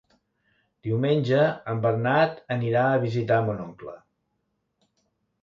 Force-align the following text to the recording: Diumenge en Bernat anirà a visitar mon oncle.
Diumenge 0.87 1.43
en 1.73 1.83
Bernat 1.83 2.41
anirà 2.57 2.87
a 2.87 2.97
visitar 3.05 3.39
mon 3.51 3.63
oncle. 3.67 3.95